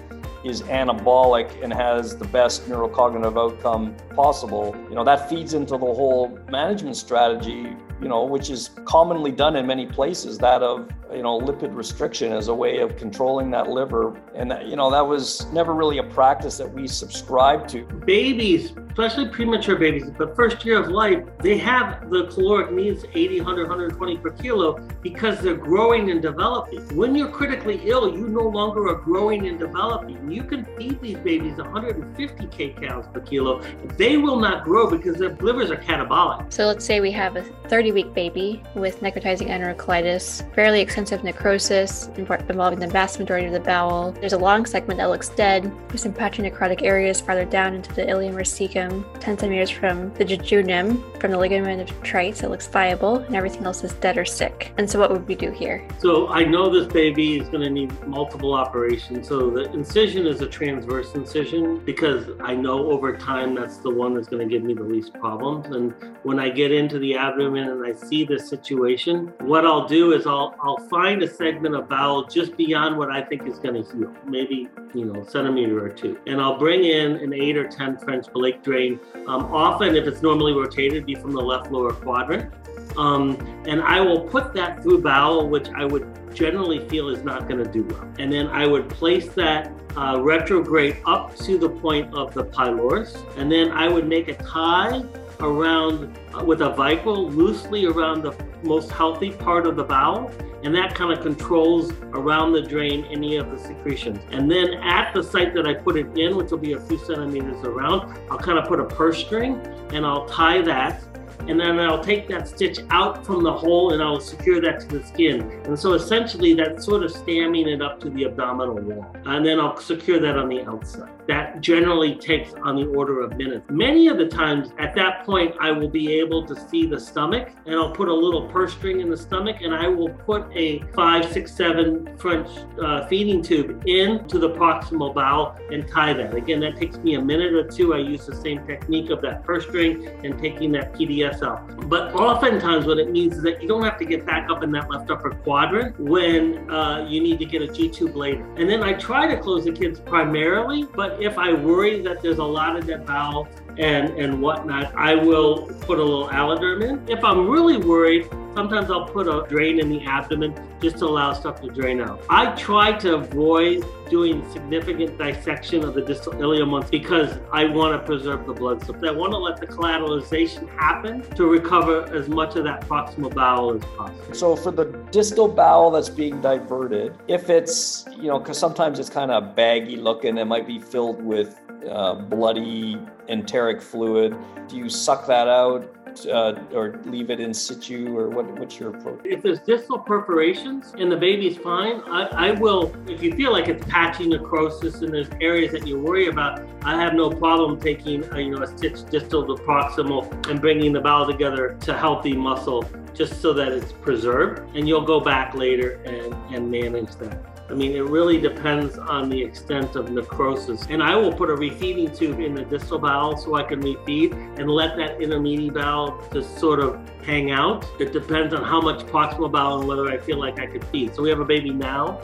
is 0.45 0.63
anabolic 0.63 1.63
and 1.63 1.73
has 1.73 2.17
the 2.17 2.25
best 2.27 2.69
neurocognitive 2.69 3.37
outcome 3.37 3.95
possible, 4.15 4.75
you 4.89 4.95
know, 4.95 5.05
that 5.05 5.29
feeds 5.29 5.55
into 5.55 5.73
the 5.73 5.79
whole 5.79 6.39
management 6.49 6.97
strategy, 6.97 7.77
you 8.01 8.09
know, 8.09 8.25
which 8.25 8.51
is 8.51 8.71
commonly 8.85 9.33
done 9.33 9.57
in 9.57 9.67
many 9.67 9.87
places, 9.87 10.39
that 10.39 10.63
of 10.63 10.89
you 11.13 11.23
know, 11.23 11.41
lipid 11.41 11.75
restriction 11.75 12.33
as 12.33 12.49
a 12.49 12.55
way 12.55 12.79
of 12.79 12.97
controlling 12.97 13.51
that 13.51 13.69
liver. 13.69 14.21
And, 14.35 14.51
that, 14.51 14.67
you 14.67 14.77
know, 14.77 14.91
that 14.91 15.07
was 15.07 15.47
never 15.53 15.73
really 15.75 15.99
a 15.99 16.03
practice 16.03 16.59
that 16.59 16.73
we 16.73 16.87
subscribed 16.87 17.69
to. 17.71 17.85
Babies, 18.05 18.73
especially 18.89 19.29
premature 19.29 19.77
babies, 19.77 20.11
the 20.19 20.29
first 20.35 20.65
year 20.65 20.81
of 20.81 20.89
life, 20.89 21.25
they 21.41 21.57
have 21.59 22.11
the 22.11 22.27
caloric 22.27 22.73
needs 22.73 23.05
80, 23.15 23.41
100, 23.41 23.63
120 23.69 24.17
per 24.19 24.31
kilo 24.31 24.79
because 25.03 25.41
they're 25.41 25.57
growing 25.57 26.11
and 26.11 26.21
developing. 26.21 26.81
When 26.97 27.15
you're 27.15 27.31
critically 27.31 27.81
ill, 27.85 28.15
you 28.15 28.29
no 28.29 28.43
longer 28.43 28.89
are 28.89 28.97
growing 28.97 29.47
and 29.47 29.59
developing. 29.59 30.31
You 30.31 30.45
can 30.45 30.65
feed 30.77 31.01
these 31.01 31.19
babies 31.19 31.57
150 31.57 32.47
kcals 32.47 33.13
per 33.13 33.21
kilo. 33.21 33.63
They 33.97 34.17
will 34.17 34.39
not 34.39 34.65
grow 34.65 34.91
because 34.91 35.17
their 35.17 35.35
livers 35.37 35.71
are 35.71 35.77
catabolic. 35.77 36.53
So 36.53 36.67
let's 36.67 36.85
say 36.85 37.01
we 37.01 37.13
have 37.13 37.37
a 37.37 37.43
30 37.69 37.88
week 37.93 38.13
baby 38.15 38.63
with 38.75 39.01
necrotizing 39.01 39.49
enterocolitis, 39.49 40.53
fairly 40.55 40.81
extensive 40.81 41.25
necrosis 41.25 42.09
involving 42.17 42.79
the 42.79 42.87
vast 42.87 43.19
majority 43.19 43.47
of 43.47 43.53
the 43.53 43.61
bowel. 43.61 44.13
There's 44.13 44.33
a 44.33 44.39
long 44.39 44.67
segment 44.67 44.99
that 44.99 45.07
looks 45.07 45.29
dead. 45.31 45.73
with 45.91 46.01
some 46.01 46.13
patchy 46.13 46.43
necrotic 46.43 46.83
areas 46.83 47.21
farther 47.21 47.45
down 47.45 47.75
into 47.75 47.93
the 47.95 48.03
ileum 48.03 48.35
or 48.35 48.43
cecum, 48.43 49.05
10 49.21 49.39
centimeters 49.39 49.71
from 49.71 50.13
the 50.15 50.25
jejunum, 50.25 51.21
from 51.21 51.31
the 51.31 51.39
ligament 51.39 51.81
of 51.81 52.03
Treitz. 52.03 52.43
It 52.43 52.49
looks 52.49 52.67
viable, 52.67 53.19
and 53.19 53.35
everything 53.35 53.65
else 53.65 53.85
is 53.85 53.93
dead 53.95 54.19
or 54.19 54.25
sick. 54.25 54.73
And 54.79 54.89
so, 54.89 54.99
what 54.99 55.11
would 55.11 55.27
we 55.27 55.35
do 55.35 55.51
here? 55.51 55.87
So, 55.99 56.29
I 56.29 56.45
know 56.45 56.71
this 56.71 56.93
baby 56.93 57.39
is 57.39 57.49
going 57.49 57.63
to 57.63 57.71
need 57.71 57.93
multiple 58.07 58.55
operations. 58.55 59.29
So, 59.29 59.51
the 59.51 59.71
incision 59.73 60.27
is 60.27 60.41
a 60.41 60.47
transverse 60.47 61.15
incision 61.15 61.79
because 61.85 62.27
I 62.41 62.55
know 62.55 62.91
over 62.91 63.17
time 63.17 63.55
that's 63.55 63.79
the 63.79 63.91
one 63.91 64.15
that's 64.15 64.29
going 64.29 64.47
to 64.47 64.53
give 64.53 64.65
me 64.65 64.75
the 64.75 64.83
least 64.83 65.15
problems. 65.15 65.75
And 65.75 65.95
when 66.23 66.39
I 66.39 66.51
get 66.51 66.73
into 66.73 66.99
the 66.99 67.17
abdomen 67.17 67.69
and 67.79 67.87
I 67.95 67.99
see 67.99 68.25
this 68.25 68.49
situation, 68.49 69.33
what 69.41 69.65
I'll 69.65 69.87
do 69.87 70.13
is 70.13 70.27
I'll, 70.27 70.55
I'll 70.63 70.89
find 70.89 71.23
a 71.23 71.29
segment 71.29 71.75
of 71.75 71.89
bowel 71.89 72.25
just 72.25 72.57
beyond 72.57 72.97
what 72.97 73.11
I 73.11 73.23
think 73.23 73.47
is 73.47 73.59
going 73.59 73.83
to 73.83 73.93
heal, 73.93 74.13
maybe, 74.27 74.69
you 74.95 75.05
know, 75.05 75.21
a 75.21 75.29
centimeter 75.29 75.85
or 75.85 75.89
two. 75.89 76.19
And 76.27 76.41
I'll 76.41 76.59
bring 76.59 76.85
in 76.85 77.13
an 77.17 77.33
eight 77.33 77.57
or 77.57 77.69
10 77.69 77.99
French 77.99 78.27
Blake 78.33 78.63
drain. 78.63 78.99
Um, 79.27 79.45
often, 79.53 79.95
if 79.97 80.07
it's 80.07 80.23
normally 80.23 80.53
rotated, 80.53 81.07
be 81.07 81.15
from 81.15 81.33
the 81.33 81.41
left 81.41 81.71
lower 81.71 81.93
quadrant. 81.93 82.53
Um, 82.97 83.37
and 83.67 83.81
I 83.83 84.01
will 84.01 84.21
put 84.21 84.53
that 84.55 84.83
through 84.83 85.03
bowel, 85.03 85.49
which 85.49 85.69
I 85.71 85.85
would 85.85 86.35
generally 86.35 86.89
feel 86.89 87.09
is 87.09 87.23
not 87.23 87.49
going 87.49 87.63
to 87.63 87.71
do 87.71 87.85
well. 87.85 88.09
And 88.19 88.33
then 88.33 88.49
I 88.49 88.67
would 88.67 88.89
place 88.89 89.29
that 89.35 89.73
uh, 89.97 90.21
retrograde 90.21 90.97
up 91.07 91.37
to 91.37 91.59
the 91.59 91.69
point 91.69 92.13
of 92.15 92.35
the 92.35 92.45
pylorus. 92.45 93.17
And 93.37 93.51
then 93.51 93.71
I 93.71 93.89
would 93.89 94.07
make 94.09 94.29
a 94.29 94.35
tie 94.35 95.05
around 95.41 96.19
with 96.45 96.63
a 96.63 96.71
vicryl 96.71 97.35
loosely 97.35 97.87
around 97.87 98.23
the 98.23 98.35
most 98.63 98.91
healthy 98.91 99.31
part 99.31 99.67
of 99.67 99.77
the 99.77 99.85
bowel 99.85 100.31
and 100.65 100.75
that 100.75 100.95
kind 100.95 101.13
of 101.13 101.23
controls 101.23 101.93
around 102.13 102.53
the 102.53 102.61
drain 102.61 103.05
any 103.05 103.37
of 103.37 103.51
the 103.51 103.59
secretions. 103.59 104.19
And 104.33 104.51
then 104.51 104.75
at 104.75 105.15
the 105.15 105.23
site 105.23 105.55
that 105.55 105.67
I 105.67 105.75
put 105.75 105.97
it 105.97 106.19
in, 106.19 106.37
which 106.37 106.51
will 106.51 106.59
be 106.59 106.73
a 106.73 106.81
few 106.81 106.99
centimeters 106.99 107.65
around, 107.65 108.19
I'll 108.31 108.39
kind 108.39 108.59
of 108.59 108.67
put 108.67 108.81
a 108.81 108.85
purse 108.85 109.19
string 109.19 109.55
and 109.93 110.05
I'll 110.05 110.27
tie 110.27 110.63
that. 110.63 111.03
And 111.47 111.59
then 111.59 111.79
I'll 111.79 112.03
take 112.03 112.29
that 112.29 112.49
stitch 112.49 112.81
out 112.91 113.25
from 113.25 113.45
the 113.45 113.53
hole 113.53 113.93
and 113.93 114.03
I'll 114.03 114.21
secure 114.21 114.61
that 114.61 114.81
to 114.81 114.99
the 114.99 115.07
skin. 115.07 115.43
And 115.65 115.79
so 115.79 115.93
essentially 115.93 116.55
that's 116.55 116.85
sort 116.85 117.05
of 117.05 117.13
stamming 117.13 117.69
it 117.69 117.81
up 117.81 118.01
to 118.01 118.11
the 118.11 118.25
abdominal 118.25 118.75
wall. 118.75 119.17
And 119.25 119.47
then 119.47 119.61
I'll 119.61 119.77
secure 119.79 120.19
that 120.19 120.37
on 120.37 120.49
the 120.49 120.63
outside. 120.63 121.18
That 121.29 121.61
generally 121.61 122.15
takes 122.15 122.55
on 122.65 122.75
the 122.75 122.87
order 122.87 123.21
of 123.21 123.37
minutes. 123.37 123.67
Many 123.71 124.09
of 124.09 124.17
the 124.17 124.27
times 124.27 124.73
at 124.79 124.95
that 124.95 125.25
point, 125.25 125.55
I 125.61 125.71
will 125.71 125.89
be 125.89 126.19
able 126.19 126.45
to 126.47 126.69
see 126.69 126.87
the 126.87 126.99
stomach 126.99 127.51
and 127.67 127.75
I'll 127.75 127.93
put 127.93 128.09
a 128.09 128.15
little 128.15 128.49
purse 128.49 128.73
string 128.73 129.01
in 129.01 129.11
the 129.11 129.17
stomach 129.17 129.57
and 129.61 129.75
I 129.75 129.89
will 129.89 130.09
put 130.09 130.47
a 130.57 130.83
five, 130.95 131.31
six, 131.31 131.55
seven 131.55 132.17
French 132.17 132.49
uh, 132.83 133.07
feeding 133.09 133.43
tube 133.43 133.83
into 133.87 134.39
the 134.39 134.51
proximal 134.51 135.15
bowel 135.15 135.55
and 135.71 135.87
tie 135.87 136.15
that. 136.15 136.35
Again, 136.35 136.61
that 136.61 136.77
takes 136.77 136.97
me 136.99 137.15
a 137.15 137.21
minute 137.21 137.53
or 137.53 137.69
two. 137.69 137.95
I 137.95 137.99
use 137.99 138.25
the 138.25 138.35
same 138.35 138.67
technique 138.67 139.11
of 139.11 139.21
that 139.21 139.45
purse 139.45 139.65
string 139.65 140.09
and 140.25 140.39
taking 140.39 140.73
that 140.73 140.95
PDS 140.95 141.43
out. 141.43 141.89
But 141.91 142.15
oftentimes, 142.15 142.87
what 142.87 142.99
it 142.99 143.11
means 143.11 143.37
is 143.37 143.43
that 143.43 143.61
you 143.61 143.69
don't 143.69 143.83
have 143.83 143.99
to 143.99 144.07
get 144.07 144.25
back 144.25 144.51
up 144.51 144.63
in 144.63 144.73
that 144.73 144.91
left 144.91 145.11
upper 145.11 145.31
quadrant 145.31 146.01
when 146.01 146.71
uh, 146.71 147.07
you 147.07 147.21
need 147.21 147.39
to 147.39 147.45
get 147.45 147.61
a 147.61 147.69
G 147.69 147.91
tube 147.91 148.17
later. 148.17 148.45
And 148.57 148.69
then 148.69 148.83
I 148.83 148.95
try 148.95 149.27
to 149.27 149.39
close 149.39 149.65
the 149.65 149.73
kids 149.73 150.01
primarily, 150.01 150.85
but 150.85 151.18
if 151.21 151.39
I 151.39 151.53
worry 151.53 152.01
that 152.03 152.23
there's 152.23 152.39
a 152.39 152.45
lot 152.45 152.77
of 152.77 152.87
that 152.87 153.07
bowel 153.07 153.49
and 153.79 154.11
and 154.19 154.41
whatnot, 154.41 154.95
I 154.95 155.15
will 155.15 155.67
put 155.83 155.99
a 155.99 156.03
little 156.03 156.29
alloderm 156.29 156.83
in. 156.83 157.09
If 157.09 157.23
I'm 157.25 157.49
really 157.49 157.77
worried, 157.77 158.29
sometimes 158.59 158.91
I'll 158.91 159.07
put 159.07 159.29
a 159.29 159.47
drain 159.49 159.79
in 159.79 159.89
the 159.89 160.05
abdomen 160.05 160.53
just 160.81 160.99
to 160.99 161.05
allow 161.05 161.33
stuff 161.33 161.61
to 161.61 161.69
drain 161.69 162.01
out. 162.01 162.25
I 162.29 162.57
try 162.57 162.91
to 163.05 163.15
avoid 163.15 163.85
doing 164.11 164.37
significant 164.51 165.17
dissection 165.17 165.85
of 165.85 165.95
the 165.95 166.03
distal 166.03 166.33
ileum 166.33 166.73
once 166.73 166.91
because 166.91 167.39
I 167.53 167.67
want 167.67 167.93
to 167.95 168.05
preserve 168.05 168.47
the 168.47 168.53
blood 168.53 168.85
supply. 168.85 169.11
I 169.11 169.13
want 169.13 169.31
to 169.31 169.39
let 169.39 169.61
the 169.61 169.69
collateralization 169.69 170.69
happen 170.71 171.23
to 171.37 171.47
recover 171.47 172.13
as 172.13 172.29
much 172.29 172.57
of 172.57 172.65
that 172.65 172.81
proximal 172.81 173.33
bowel 173.33 173.77
as 173.77 173.85
possible. 173.97 174.35
So 174.35 174.57
for 174.57 174.73
the 174.73 174.87
distal 175.13 175.47
bowel 175.47 175.93
that's 175.93 176.09
being 176.09 176.41
diverted, 176.41 177.17
if 177.29 177.51
it's, 177.51 178.07
you 178.17 178.27
know, 178.27 178.41
because 178.41 178.59
sometimes 178.59 178.99
it's 178.99 179.09
kind 179.09 179.31
of 179.31 179.55
baggy 179.55 179.95
looking, 179.95 180.37
it 180.37 180.47
might 180.47 180.67
be 180.67 180.81
filled 180.81 181.23
with 181.23 181.61
uh, 181.89 182.15
bloody 182.15 182.99
enteric 183.29 183.81
fluid. 183.81 184.37
Do 184.69 184.77
you 184.77 184.89
suck 184.89 185.27
that 185.29 185.47
out? 185.47 185.95
Uh, 186.27 186.61
or 186.73 187.01
leave 187.05 187.31
it 187.31 187.41
in 187.41 187.55
situ, 187.55 188.17
or 188.17 188.29
what, 188.29 188.47
what's 188.59 188.79
your 188.79 188.95
approach? 188.95 189.21
If 189.25 189.43
there's 189.43 189.61
distal 189.61 189.99
perforations 189.99 190.95
and 190.99 191.11
the 191.11 191.17
baby's 191.17 191.57
fine, 191.57 192.01
I, 192.07 192.49
I, 192.49 192.51
will, 192.53 192.95
if 193.09 193.23
you 193.23 193.35
feel 193.35 193.53
like 193.53 193.69
it's 193.69 193.85
patchy 193.87 194.29
necrosis 194.29 195.03
and 195.03 195.13
there's 195.13 195.29
areas 195.41 195.73
that 195.73 195.87
you 195.87 195.99
worry 195.99 196.29
about, 196.29 196.67
I 196.83 197.01
have 197.01 197.15
no 197.15 197.31
problem 197.31 197.79
taking 197.81 198.25
a, 198.33 198.41
you 198.41 198.51
know, 198.51 198.63
a 198.63 198.67
stitch 198.67 199.05
distal 199.11 199.47
to 199.47 199.63
proximal 199.63 200.31
and 200.49 200.61
bringing 200.61 200.93
the 200.93 201.01
bowel 201.01 201.27
together 201.27 201.77
to 201.83 201.97
healthy 201.97 202.35
muscle 202.35 202.89
just 203.15 203.41
so 203.41 203.53
that 203.53 203.73
it's 203.73 203.93
preserved. 203.93 204.77
And 204.77 204.89
you'll 204.89 205.07
go 205.07 205.21
back 205.21 205.55
later 205.55 206.01
and, 206.05 206.35
and 206.55 206.71
manage 206.71 207.15
that. 207.17 207.58
I 207.71 207.75
mean, 207.75 207.93
it 207.93 208.05
really 208.05 208.41
depends 208.41 208.97
on 208.99 209.29
the 209.29 209.43
extent 209.43 209.95
of 209.95 210.11
necrosis. 210.11 210.87
And 210.89 211.03
I 211.03 211.15
will 211.17 211.33
put 211.33 211.51
a 211.51 211.55
refeeding 211.55 212.17
tube 212.17 212.41
in 212.41 212.55
the 212.55 212.65
distal 212.65 212.99
bowel 212.99 213.37
so 213.37 213.57
I 213.57 213.63
can 213.63 213.83
refeed 213.83 214.33
and 214.59 214.71
let 214.71 214.97
that 214.97 215.21
intermediate 215.21 215.75
bowel 215.75 216.23
just 216.33 216.59
sort 216.59 216.81
of 216.81 216.99
hang 217.25 217.51
out. 217.51 217.87
It 218.01 218.13
depends 218.13 218.55
on 218.55 218.65
how 218.65 218.81
much 218.81 219.05
proximal 219.07 219.53
bowel 219.53 219.81
and 219.81 219.89
whether 219.89 220.09
I 220.11 220.17
feel 220.17 220.39
like 220.39 220.59
I 220.59 220.67
could 220.67 220.85
feed. 220.87 221.15
So 221.15 221.23
we 221.23 221.29
have 221.29 221.41
a 221.41 221.45
baby 221.45 221.71
now 221.71 222.21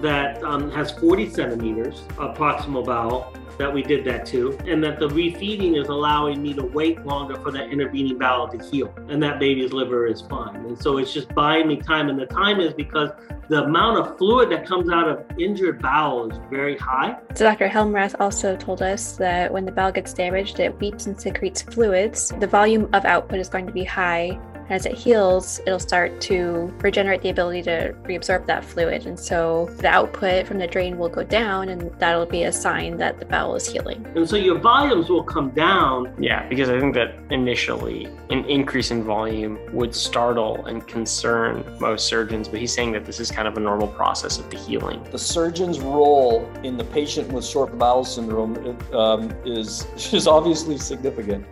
that 0.00 0.42
um, 0.42 0.70
has 0.70 0.92
40 0.92 1.28
centimeters 1.28 2.02
of 2.16 2.36
proximal 2.36 2.84
bowel 2.84 3.32
that 3.58 3.72
we 3.72 3.82
did 3.82 4.04
that 4.04 4.26
to, 4.26 4.56
and 4.66 4.82
that 4.84 4.98
the 4.98 5.08
refeeding 5.08 5.80
is 5.80 5.88
allowing 5.88 6.42
me 6.42 6.54
to 6.54 6.62
wait 6.62 7.04
longer 7.04 7.36
for 7.40 7.50
that 7.52 7.70
intervening 7.70 8.18
bowel 8.18 8.48
to 8.48 8.58
heal, 8.70 8.94
and 9.08 9.22
that 9.22 9.38
baby's 9.38 9.72
liver 9.72 10.06
is 10.06 10.22
fine. 10.22 10.56
And 10.56 10.80
so 10.80 10.98
it's 10.98 11.12
just 11.12 11.34
buying 11.34 11.68
me 11.68 11.76
time, 11.76 12.08
and 12.08 12.18
the 12.18 12.26
time 12.26 12.60
is 12.60 12.74
because 12.74 13.10
the 13.48 13.64
amount 13.64 13.98
of 13.98 14.18
fluid 14.18 14.50
that 14.50 14.66
comes 14.66 14.90
out 14.90 15.08
of 15.08 15.24
injured 15.38 15.80
bowel 15.80 16.30
is 16.30 16.38
very 16.50 16.76
high. 16.76 17.16
So 17.34 17.44
Dr. 17.44 17.68
Helmrath 17.68 18.14
also 18.18 18.56
told 18.56 18.82
us 18.82 19.12
that 19.16 19.52
when 19.52 19.64
the 19.64 19.72
bowel 19.72 19.92
gets 19.92 20.12
damaged, 20.12 20.58
it 20.60 20.78
weeps 20.80 21.06
and 21.06 21.20
secretes 21.20 21.62
fluids. 21.62 22.32
The 22.40 22.46
volume 22.46 22.88
of 22.92 23.04
output 23.04 23.38
is 23.38 23.48
going 23.48 23.66
to 23.66 23.72
be 23.72 23.84
high, 23.84 24.38
as 24.68 24.86
it 24.86 24.94
heals, 24.94 25.60
it'll 25.66 25.78
start 25.78 26.20
to 26.22 26.72
regenerate 26.78 27.22
the 27.22 27.30
ability 27.30 27.62
to 27.62 27.94
reabsorb 28.04 28.46
that 28.46 28.64
fluid. 28.64 29.06
And 29.06 29.18
so 29.18 29.70
the 29.78 29.88
output 29.88 30.46
from 30.46 30.58
the 30.58 30.66
drain 30.66 30.98
will 30.98 31.08
go 31.08 31.22
down, 31.22 31.68
and 31.68 31.90
that'll 31.98 32.26
be 32.26 32.44
a 32.44 32.52
sign 32.52 32.96
that 32.96 33.18
the 33.18 33.26
bowel 33.26 33.54
is 33.54 33.68
healing. 33.68 34.04
And 34.16 34.28
so 34.28 34.36
your 34.36 34.58
volumes 34.58 35.08
will 35.08 35.22
come 35.22 35.50
down. 35.50 36.14
Yeah, 36.18 36.48
because 36.48 36.68
I 36.68 36.80
think 36.80 36.94
that 36.94 37.14
initially 37.30 38.06
an 38.30 38.44
increase 38.46 38.90
in 38.90 39.04
volume 39.04 39.58
would 39.72 39.94
startle 39.94 40.66
and 40.66 40.86
concern 40.86 41.64
most 41.78 42.06
surgeons, 42.06 42.48
but 42.48 42.58
he's 42.58 42.74
saying 42.74 42.92
that 42.92 43.04
this 43.04 43.20
is 43.20 43.30
kind 43.30 43.46
of 43.46 43.56
a 43.56 43.60
normal 43.60 43.88
process 43.88 44.38
of 44.38 44.50
the 44.50 44.58
healing. 44.58 45.02
The 45.10 45.18
surgeon's 45.18 45.78
role 45.80 46.50
in 46.62 46.76
the 46.76 46.84
patient 46.84 47.30
with 47.32 47.44
short 47.44 47.78
bowel 47.78 48.04
syndrome 48.04 48.76
um, 48.92 49.32
is, 49.44 49.86
is 50.12 50.26
obviously 50.26 50.78
significant 50.78 51.46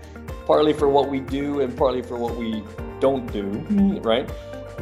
partly 0.46 0.72
for 0.72 0.88
what 0.88 1.08
we 1.08 1.20
do 1.20 1.60
and 1.60 1.76
partly 1.76 2.02
for 2.02 2.18
what 2.18 2.36
we 2.36 2.62
don't 3.00 3.30
do, 3.32 3.44
mm-hmm. 3.44 3.98
right? 3.98 4.30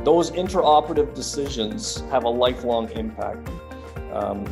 Those 0.04 0.30
intraoperative 0.30 1.14
decisions 1.14 2.00
have 2.10 2.24
a 2.24 2.28
lifelong 2.28 2.90
impact. 2.90 3.48
Um, 4.12 4.44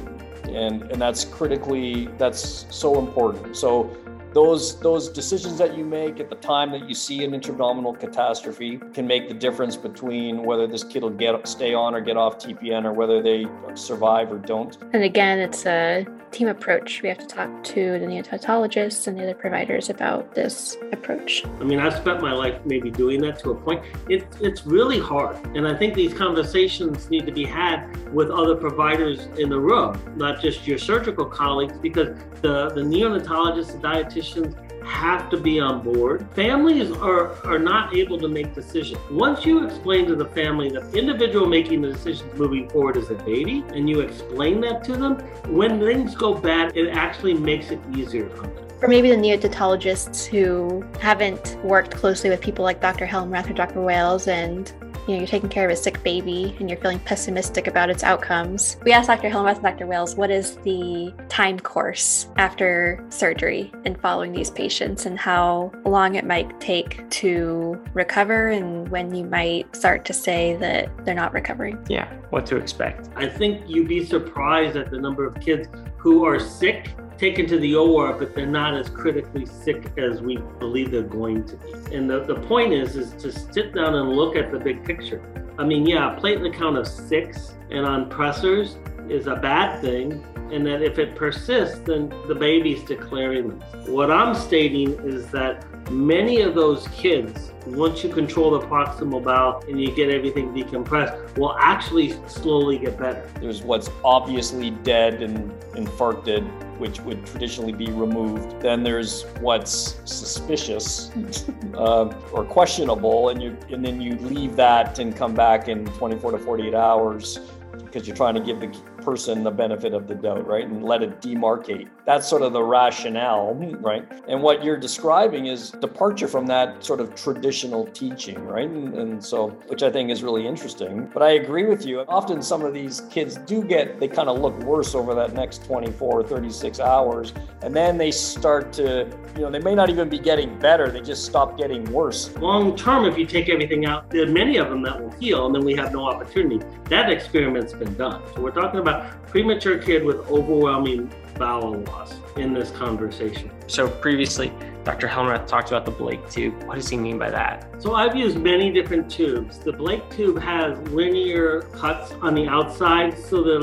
and, 0.49 0.83
and 0.91 1.01
that's 1.01 1.25
critically, 1.25 2.09
that's 2.19 2.67
so 2.71 2.99
important. 2.99 3.57
So 3.57 3.97
those 4.33 4.79
those 4.81 5.09
decisions 5.09 5.59
that 5.59 5.77
you 5.77 5.85
make 5.85 6.21
at 6.21 6.29
the 6.29 6.37
time 6.37 6.71
that 6.71 6.89
you 6.89 6.95
see 6.95 7.25
an 7.25 7.35
intra-abdominal 7.35 7.95
catastrophe 7.95 8.81
can 8.95 9.07
make 9.07 9.29
the 9.29 9.35
difference 9.35 9.77
between 9.77 10.45
whether 10.45 10.67
this 10.67 10.85
kid 10.85 11.03
will 11.03 11.11
get 11.11 11.47
stay 11.49 11.75
on 11.75 11.95
or 11.95 12.01
get 12.01 12.17
off 12.17 12.39
TPN 12.39 12.85
or 12.85 12.93
whether 12.93 13.21
they 13.21 13.47
survive 13.75 14.31
or 14.31 14.39
don't. 14.39 14.79
And 14.93 15.03
again, 15.03 15.41
it's 15.41 15.67
a 15.67 16.07
team 16.31 16.49
approach. 16.49 17.03
We 17.03 17.09
have 17.09 17.19
to 17.19 17.27
talk 17.27 17.65
to 17.65 17.99
the 17.99 18.07
neonatologists 18.07 19.07
and 19.07 19.19
the 19.19 19.23
other 19.23 19.35
providers 19.35 19.91
about 19.91 20.35
this 20.35 20.77
approach. 20.93 21.45
I 21.61 21.65
mean, 21.65 21.81
I've 21.81 21.95
spent 21.95 22.23
my 22.23 22.33
life 22.33 22.61
maybe 22.65 22.91
doing 22.91 23.21
that 23.23 23.39
to 23.41 23.51
a 23.51 23.55
point. 23.55 23.85
It, 24.09 24.27
it's 24.41 24.67
really 24.67 24.99
hard. 24.99 25.37
And 25.57 25.67
I 25.67 25.77
think 25.77 25.95
these 25.95 26.15
conversations 26.15 27.11
need 27.11 27.27
to 27.27 27.33
be 27.33 27.45
had 27.45 27.87
with 28.13 28.31
other 28.31 28.55
providers 28.55 29.29
in 29.39 29.49
the 29.49 29.59
room, 29.59 30.01
not 30.17 30.41
just 30.41 30.67
your 30.67 30.79
surgical 30.79 31.27
colleagues, 31.27 31.75
because 31.79 32.17
the, 32.43 32.71
the 32.71 32.83
neonatologists, 32.83 33.73
the 33.73 33.79
dietitians, 33.79 34.57
have 34.85 35.31
to 35.31 35.37
be 35.37 35.61
on 35.61 35.83
board. 35.83 36.27
Families 36.35 36.91
are, 36.93 37.35
are 37.47 37.59
not 37.59 37.97
able 37.97 38.19
to 38.19 38.29
make 38.29 38.55
decisions. 38.55 38.99
Once 39.11 39.45
you 39.45 39.65
explain 39.65 40.07
to 40.07 40.17
the 40.17 40.27
family 40.27 40.69
that 40.71 40.91
the 40.93 40.99
individual 40.99 41.47
making 41.47 41.83
the 41.83 41.93
decisions 41.93 42.33
moving 42.39 42.69
forward 42.69 42.97
is 42.97 43.11
a 43.11 43.15
baby, 43.15 43.65
and 43.75 43.89
you 43.89 44.01
explain 44.01 44.61
that 44.61 44.85
to 44.85 44.97
them, 44.97 45.19
when 45.49 45.81
things 45.81 46.15
go 46.15 46.35
bad, 46.35 46.77
it 46.77 46.89
actually 46.91 47.35
makes 47.35 47.71
it 47.71 47.81
easier 47.95 48.29
for 48.31 48.47
them. 48.47 48.67
Maybe 48.89 49.11
the 49.11 49.17
neonatologists 49.17 50.25
who 50.25 50.83
haven't 51.01 51.59
worked 51.63 51.95
closely 51.95 52.31
with 52.31 52.41
people 52.41 52.65
like 52.65 52.81
Dr. 52.81 53.07
Helmrath 53.07 53.51
or 53.51 53.53
Dr. 53.53 53.83
Wales 53.83 54.27
and 54.27 54.73
you 55.11 55.17
know, 55.17 55.23
you're 55.23 55.29
taking 55.29 55.49
care 55.49 55.65
of 55.65 55.73
a 55.73 55.77
sick 55.77 56.01
baby 56.05 56.57
and 56.61 56.71
you're 56.71 56.79
feeling 56.79 57.01
pessimistic 57.01 57.67
about 57.67 57.91
its 57.91 58.05
outcomes. 58.05 58.77
We 58.85 58.93
asked 58.93 59.09
Dr. 59.09 59.29
Helmrath 59.29 59.55
and 59.55 59.65
Dr. 59.65 59.89
Wales, 59.89 60.15
what 60.15 60.31
is 60.31 60.55
the 60.59 61.13
time 61.29 61.59
course 61.59 62.29
after 62.37 63.05
surgery 63.09 63.73
and 63.85 64.01
following 64.01 64.31
these 64.31 64.53
patients 64.53 65.07
and 65.07 65.19
how 65.19 65.73
long 65.85 66.15
it 66.15 66.25
might 66.25 66.61
take 66.61 67.11
to 67.11 67.83
recover 67.93 68.51
and 68.51 68.89
when 68.89 69.13
you 69.13 69.25
might 69.25 69.75
start 69.75 70.05
to 70.05 70.13
say 70.13 70.55
that 70.57 70.89
they're 71.05 71.13
not 71.13 71.33
recovering? 71.33 71.85
Yeah, 71.89 72.09
what 72.31 72.47
to 72.47 72.57
expect. 72.57 73.09
I 73.17 73.29
think 73.29 73.69
you'd 73.69 73.89
be 73.89 74.05
surprised 74.05 74.77
at 74.77 74.93
the 74.93 74.99
number 74.99 75.27
of 75.27 75.41
kids 75.41 75.67
who 75.97 76.25
are 76.25 76.39
sick 76.39 76.95
taken 77.21 77.47
to 77.47 77.59
the 77.59 77.75
OR, 77.75 78.15
but 78.15 78.35
they're 78.35 78.47
not 78.47 78.75
as 78.75 78.89
critically 78.89 79.45
sick 79.45 79.93
as 79.99 80.23
we 80.23 80.39
believe 80.59 80.91
they're 80.91 81.03
going 81.03 81.45
to 81.45 81.57
be. 81.57 81.95
And 81.95 82.09
the, 82.09 82.25
the 82.25 82.37
point 82.37 82.73
is, 82.73 82.97
is 82.97 83.13
to 83.23 83.31
sit 83.31 83.75
down 83.75 83.95
and 83.95 84.17
look 84.17 84.37
at 84.37 84.51
the 84.51 84.59
big 84.59 84.83
picture. 84.83 85.23
I 85.59 85.65
mean, 85.65 85.85
yeah, 85.85 86.19
platelet 86.19 86.55
count 86.55 86.79
of 86.79 86.89
six 86.89 87.57
and 87.71 87.85
on 87.85 88.09
pressors 88.09 88.79
is 89.11 89.27
a 89.27 89.37
bad 89.37 89.83
thing. 89.83 90.25
And 90.51 90.67
that 90.67 90.83
if 90.83 90.99
it 90.99 91.15
persists, 91.15 91.79
then 91.81 92.09
the 92.27 92.35
baby's 92.35 92.83
declaring 92.85 93.59
this. 93.59 93.89
What 93.89 94.11
I'm 94.11 94.35
stating 94.35 94.95
is 95.07 95.31
that 95.31 95.65
many 95.91 96.41
of 96.41 96.55
those 96.55 96.87
kids, 96.89 97.53
once 97.67 98.03
you 98.03 98.11
control 98.11 98.59
the 98.59 98.67
proximal 98.67 99.23
bowel 99.23 99.63
and 99.69 99.81
you 99.81 99.91
get 99.95 100.11
everything 100.11 100.53
decompressed, 100.53 101.37
will 101.37 101.57
actually 101.59 102.15
slowly 102.27 102.79
get 102.79 102.99
better. 102.99 103.29
There's 103.41 103.63
what's 103.63 103.91
obviously 104.05 104.71
dead 104.71 105.23
and 105.23 105.51
infarcted, 105.75 106.49
which 106.79 107.01
would 107.01 107.27
traditionally 107.27 107.73
be 107.73 107.91
removed. 107.91 108.61
Then 108.61 108.83
there's 108.83 109.25
what's 109.41 110.01
suspicious 110.05 111.11
uh, 111.75 112.07
or 112.33 112.45
questionable, 112.45 113.31
and 113.31 113.43
you 113.43 113.57
and 113.71 113.85
then 113.85 114.01
you 114.01 114.15
leave 114.17 114.57
that 114.57 114.99
and 114.99 115.15
come 115.15 115.35
back 115.35 115.69
in 115.69 115.85
24 115.87 116.33
to 116.33 116.39
48 116.39 116.75
hours 116.75 117.41
because 117.85 118.07
you're 118.07 118.17
trying 118.17 118.35
to 118.35 118.41
give 118.41 118.61
the 118.61 118.69
person 119.11 119.43
the 119.43 119.51
benefit 119.51 119.93
of 119.93 120.07
the 120.07 120.15
doubt, 120.15 120.47
right? 120.47 120.65
And 120.65 120.85
let 120.85 121.03
it 121.03 121.21
demarcate. 121.21 121.89
That's 122.07 122.29
sort 122.29 122.43
of 122.43 122.53
the 122.53 122.63
rationale, 122.63 123.55
right? 123.81 124.07
And 124.29 124.41
what 124.41 124.63
you're 124.65 124.77
describing 124.77 125.47
is 125.47 125.71
departure 125.71 126.29
from 126.29 126.47
that 126.47 126.85
sort 126.85 127.01
of 127.01 127.17
traditional 127.17 127.87
teaching, 127.87 128.39
right? 128.47 128.69
And, 128.69 128.95
and 128.95 129.25
so, 129.25 129.49
which 129.67 129.83
I 129.83 129.91
think 129.91 130.11
is 130.11 130.23
really 130.23 130.47
interesting. 130.47 131.11
But 131.13 131.25
I 131.25 131.31
agree 131.43 131.67
with 131.67 131.85
you. 131.85 132.01
Often 132.09 132.43
some 132.43 132.65
of 132.65 132.73
these 132.73 133.01
kids 133.11 133.37
do 133.53 133.65
get, 133.65 133.99
they 133.99 134.07
kind 134.07 134.29
of 134.29 134.39
look 134.39 134.57
worse 134.61 134.95
over 134.95 135.13
that 135.17 135.35
next 135.35 135.65
24 135.65 136.21
or 136.21 136.23
36 136.23 136.79
hours. 136.79 137.33
And 137.63 137.75
then 137.75 137.99
they 137.99 138.13
start 138.13 138.73
to, 138.75 139.11
you 139.35 139.43
know, 139.43 139.51
they 139.51 139.59
may 139.59 139.75
not 139.75 139.91
even 139.91 140.09
be 140.09 140.21
getting 140.21 140.57
better. 140.61 140.89
They 140.91 141.01
just 141.01 141.25
stop 141.25 141.59
getting 141.59 141.83
worse. 141.93 142.35
Long 142.37 142.77
term, 142.77 143.07
if 143.07 143.19
you 143.19 143.27
take 143.27 143.49
everything 143.49 143.87
out, 143.87 144.09
there 144.11 144.23
are 144.23 144.31
many 144.31 144.57
of 144.57 144.71
them 144.71 144.83
that 144.83 145.03
will 145.03 145.11
heal 145.19 145.47
and 145.47 145.55
then 145.55 145.65
we 145.65 145.75
have 145.75 145.93
no 145.93 146.05
opportunity. 146.05 146.65
That 146.85 147.11
experiment's 147.11 147.73
been 147.73 147.95
done. 147.95 148.23
So 148.35 148.41
we're 148.41 148.53
talking 148.53 148.79
about 148.79 149.00
premature 149.27 149.79
kid 149.79 150.05
with 150.05 150.17
overwhelming 150.29 151.13
bowel 151.39 151.79
loss 151.81 152.15
in 152.37 152.53
this 152.53 152.71
conversation. 152.71 153.51
So 153.67 153.89
previously, 153.89 154.53
Dr. 154.85 155.09
Helmrath 155.09 155.47
talked 155.47 155.69
about 155.69 155.85
the 155.85 155.91
Blake 155.91 156.29
tube. 156.31 156.63
What 156.65 156.77
does 156.77 156.89
he 156.89 156.97
mean 156.97 157.19
by 157.19 157.31
that? 157.31 157.69
So 157.79 157.95
I've 157.95 158.17
used 158.17 158.39
many 158.39 158.71
different 158.71 159.11
tubes. 159.11 159.59
The 159.59 159.73
Blake 159.73 160.09
tube 160.11 160.41
has 160.41 160.79
linear 160.89 161.63
cuts 161.73 162.13
on 162.23 162.35
the 162.35 162.47
outside, 162.47 163.19
so 163.19 163.43
the 163.43 163.61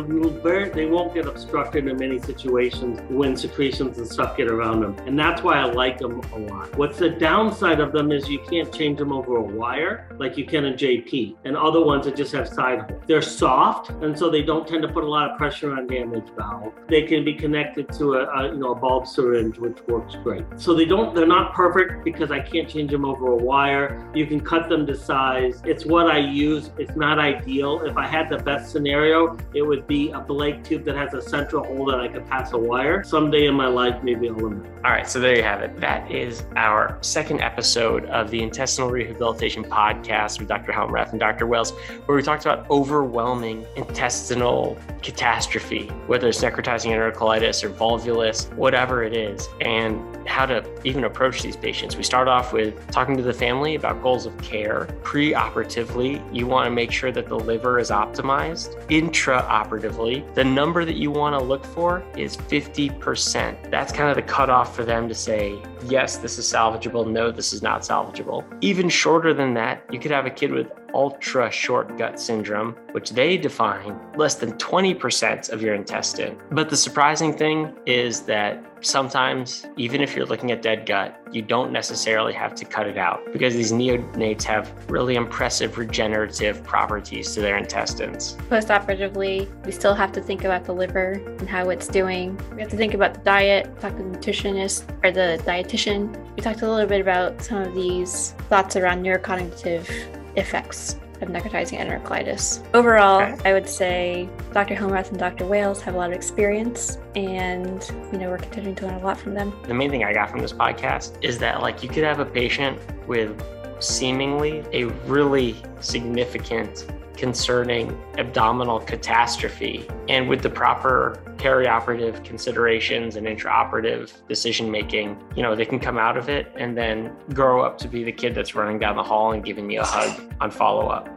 they 0.74 0.86
won't 0.86 1.14
get 1.14 1.28
obstructed 1.28 1.88
in 1.88 1.98
many 1.98 2.20
situations 2.20 3.00
when 3.10 3.36
secretions 3.36 3.98
and 3.98 4.08
stuff 4.08 4.38
get 4.38 4.50
around 4.50 4.82
them. 4.82 4.96
And 5.06 5.18
that's 5.18 5.42
why 5.42 5.58
I 5.58 5.66
like 5.66 5.98
them 5.98 6.22
a 6.34 6.40
lot. 6.40 6.76
What's 6.78 6.98
the 6.98 7.10
downside 7.10 7.80
of 7.80 7.92
them 7.92 8.12
is 8.12 8.30
you 8.30 8.40
can't 8.40 8.74
change 8.74 9.00
them 9.00 9.12
over 9.12 9.38
a 9.38 9.42
wire 9.42 10.10
like 10.18 10.38
you 10.38 10.46
can 10.46 10.66
a 10.66 10.74
JP, 10.74 11.38
and 11.46 11.58
other 11.58 11.84
ones 11.84 12.06
that 12.06 12.16
just 12.16 12.32
have 12.34 12.48
side 12.48 12.82
holes. 12.82 13.04
They're 13.08 13.22
soft, 13.22 13.90
and 13.90 14.18
so 14.18 14.30
they 14.30 14.42
don't 14.42 14.68
tend 14.68 14.82
to 14.84 14.88
put 14.88 15.04
a 15.04 15.08
lot 15.08 15.32
of 15.32 15.38
pressure 15.38 15.74
on 15.74 15.88
damaged 15.88 16.32
valve. 16.38 16.74
They 16.88 17.04
can 17.04 17.24
be 17.24 17.34
connected 17.34 17.92
to 17.94 18.14
a, 18.16 18.26
a 18.26 18.54
you 18.54 18.58
know 18.58 18.72
a 18.72 18.76
bulb 18.76 19.08
syringe, 19.08 19.58
which 19.58 19.80
works 19.88 20.16
great. 20.24 20.46
So 20.58 20.74
they 20.74 20.86
don't 20.86 21.07
they're 21.14 21.28
not 21.28 21.54
perfect 21.54 22.04
because 22.04 22.32
I 22.32 22.40
can't 22.40 22.70
change 22.70 22.92
them 22.92 23.06
over 23.06 23.32
a 23.32 23.36
wire. 23.36 24.10
You 24.14 24.26
can 24.26 24.40
cut 24.40 24.70
them 24.70 24.86
to 24.88 24.96
size. 24.96 25.62
It's 25.66 25.86
what 25.86 26.08
I 26.08 26.18
use. 26.18 26.72
It's 26.78 26.96
not 26.96 27.20
ideal. 27.20 27.82
If 27.82 27.98
I 27.98 28.08
had 28.08 28.30
the 28.30 28.38
best 28.38 28.72
scenario, 28.72 29.38
it 29.54 29.62
would 29.62 29.88
be 29.88 30.12
a 30.12 30.20
Blake 30.20 30.64
tube 30.64 30.84
that 30.86 30.96
has 30.96 31.14
a 31.14 31.22
central 31.22 31.64
hole 31.64 31.86
that 31.86 32.00
I 32.00 32.08
could 32.08 32.28
pass 32.28 32.54
a 32.54 32.58
wire. 32.58 33.04
Someday 33.04 33.48
in 33.48 33.56
my 33.56 33.68
life, 33.68 34.04
maybe 34.04 34.30
I'll 34.30 34.36
learn. 34.36 34.68
All 34.84 34.92
right, 34.92 35.08
so 35.08 35.20
there 35.20 35.36
you 35.36 35.44
have 35.44 35.62
it. 35.62 35.80
That 35.80 36.10
is 36.12 36.44
our 36.56 36.98
second 37.02 37.42
episode 37.42 38.06
of 38.06 38.30
the 38.30 38.42
Intestinal 38.42 38.90
Rehabilitation 38.90 39.64
Podcast 39.64 40.40
with 40.40 40.48
Dr. 40.48 40.72
Helmrath 40.72 41.12
and 41.12 41.20
Dr. 41.20 41.48
Wales, 41.48 41.72
where 42.06 42.16
we 42.16 42.24
talked 42.24 42.46
about 42.46 42.70
overwhelming 42.70 43.66
intestinal 43.76 44.78
catastrophe, 45.02 45.88
whether 46.08 46.28
it's 46.28 46.42
necrotizing 46.42 46.92
enterocolitis 46.92 47.64
or 47.64 47.70
volvulus, 47.70 48.54
whatever 48.54 49.04
it 49.04 49.16
is, 49.16 49.50
and 49.62 50.00
how 50.28 50.46
to 50.46 50.64
even 50.98 51.06
approach 51.06 51.44
these 51.44 51.56
patients. 51.56 51.96
We 51.96 52.01
start 52.01 52.27
off 52.27 52.51
with 52.51 52.89
talking 52.89 53.16
to 53.18 53.24
the 53.24 53.34
family 53.34 53.75
about 53.75 54.01
goals 54.01 54.25
of 54.25 54.36
care. 54.39 54.88
Pre-operatively, 55.04 56.22
you 56.34 56.48
want 56.48 56.66
to 56.66 56.72
make 56.72 56.92
sure 56.92 57.12
that 57.12 57.27
the 57.27 57.36
liver 57.36 57.77
is 57.77 57.92
optimized. 57.92 58.84
Intra-operatively, 58.89 60.25
the 60.34 60.44
number 60.44 60.86
that 60.86 60.96
you 60.96 61.12
want 61.12 61.39
to 61.39 61.44
look 61.44 61.63
for 61.63 62.04
is 62.18 62.36
50%. 62.36 63.70
That's 63.70 63.94
kind 63.94 64.10
of 64.10 64.16
the 64.16 64.24
cutoff 64.24 64.75
for 64.75 64.84
them 64.84 65.08
to 65.08 65.13
say, 65.13 65.62
yes, 65.86 66.18
this 66.18 66.39
is 66.39 66.51
salvageable, 66.51 67.08
no, 67.08 67.30
this 67.30 67.54
is 67.54 67.62
not 67.62 67.82
salvageable. 67.82 68.44
Even 68.62 68.89
shorter 68.89 69.36
than 69.36 69.54
that, 69.54 69.84
you 69.92 70.00
could 70.00 70.12
have 70.12 70.25
a 70.25 70.32
kid 70.32 70.51
with 70.51 70.68
ultra 70.94 71.51
short 71.51 71.98
gut 71.98 72.20
syndrome, 72.20 72.75
which 72.91 73.12
they 73.12 73.38
define 73.38 74.00
less 74.15 74.36
than 74.36 74.53
20% 74.53 75.50
of 75.50 75.62
your 75.62 75.75
intestine. 75.75 76.38
But 76.51 76.70
the 76.70 76.77
surprising 76.77 77.34
thing 77.34 77.74
is 77.86 78.22
that 78.22 78.63
sometimes, 78.82 79.65
even 79.77 80.01
if 80.01 80.15
you're 80.15 80.25
looking 80.25 80.51
at 80.51 80.62
dead 80.62 80.86
gut, 80.86 81.20
you 81.32 81.41
don't 81.41 81.72
necessarily 81.72 82.34
have 82.34 82.56
to 82.56 82.65
cut 82.65 82.88
it 82.88 82.98
out 82.98 83.22
because 83.34 83.53
these 83.53 83.72
neonates 83.72 84.44
have 84.44 84.72
really 84.89 85.15
impressive 85.15 85.77
regenerative 85.77 86.63
properties 86.63 87.34
to 87.34 87.41
their 87.41 87.58
intestines. 87.58 88.38
Postoperatively, 88.50 89.48
we 89.65 89.72
still 89.72 89.94
have 89.94 90.12
to 90.13 90.22
think 90.22 90.44
about 90.44 90.65
the 90.65 90.74
liver 90.74 91.13
and 91.39 91.50
how 91.50 91.70
it's 91.70 91.88
doing. 91.88 92.39
We 92.56 92.62
have 92.62 92.72
to 92.72 92.77
think 92.77 92.94
about 92.94 93.13
the 93.13 93.22
diet, 93.22 93.79
talk 93.79 93.98
to 93.98 94.03
the 94.03 94.10
nutritionist 94.10 94.84
or 95.03 95.12
the 95.12 95.41
dietitian. 95.46 96.15
We 96.36 96.41
talked 96.41 96.62
a 96.62 96.70
little 96.70 96.88
bit 96.88 97.01
about 97.01 97.41
some 97.41 97.62
of 97.62 97.74
these 97.74 98.32
thoughts 98.50 98.75
around 98.75 99.03
neurocognitive 99.03 100.17
effects 100.38 100.98
of 101.22 101.29
necrotizing 101.29 101.79
enterocolitis. 101.79 102.63
Overall, 102.74 103.22
okay. 103.22 103.50
I 103.50 103.53
would 103.53 103.67
say 103.67 104.29
Dr. 104.53 104.75
Helmrath 104.75 105.10
and 105.10 105.17
Dr. 105.17 105.46
Wales 105.46 105.82
have 105.82 105.96
a 105.96 105.98
lot 105.98 106.12
of 106.12 106.15
experience, 106.15 107.00
and 107.15 107.84
you 108.12 108.20
know 108.20 108.29
we're 108.29 108.38
continuing 108.38 108.75
to 108.75 108.86
learn 108.86 108.96
a 108.96 109.03
lot 109.03 109.17
from 109.17 109.34
them. 109.34 109.53
The 109.63 109.74
main 109.74 109.89
thing 109.89 110.03
I 110.03 110.13
got 110.13 110.29
from 110.29 110.39
this 110.39 110.53
podcast 110.53 111.17
is 111.24 111.39
that 111.39 111.62
like 111.62 111.84
you 111.84 111.89
could 111.89 112.03
have 112.03 112.20
a 112.20 112.25
patient 112.25 112.79
with 113.08 113.41
seemingly 113.79 114.63
a 114.74 114.86
really 115.06 115.56
significant 115.79 116.88
concerning 117.18 118.00
abdominal 118.18 118.80
catastrophe. 118.80 119.88
And 120.08 120.30
with 120.30 120.42
the 120.42 120.50
proper 120.50 121.22
perioperative 121.38 122.24
considerations 122.24 123.16
and 123.16 123.28
intraoperative 123.28 124.14
decision 124.28 124.72
making, 124.72 125.22
you 125.36 125.44
know, 125.44 125.56
they 125.56 125.66
can 125.66 125.80
come 125.80 125.98
out 125.98 126.18
of 126.18 126.30
it 126.30 126.52
and 126.56 126.78
then 126.78 127.16
grow 127.34 127.62
up 127.62 127.78
to 127.80 127.88
be 127.88 128.04
the 128.04 128.12
kid 128.12 128.36
that's 128.36 128.56
running 128.56 128.80
down 128.80 128.96
the 128.96 129.04
hall 129.04 129.34
and 129.34 129.44
giving 129.44 129.70
you 129.70 129.82
a 129.82 129.86
hug 129.86 130.34
on 130.40 130.52
follow 130.52 130.88
up. 130.88 131.10